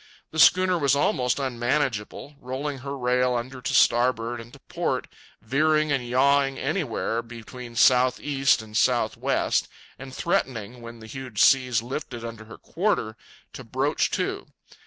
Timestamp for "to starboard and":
3.61-4.51